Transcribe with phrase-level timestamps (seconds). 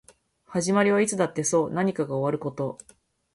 [0.47, 2.79] 始まりはいつだってそう何かが終わること